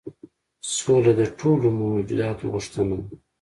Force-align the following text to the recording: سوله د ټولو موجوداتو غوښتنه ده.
سوله 0.77 1.11
د 1.19 1.21
ټولو 1.39 1.67
موجوداتو 1.79 2.43
غوښتنه 2.53 2.95
ده. 3.01 3.07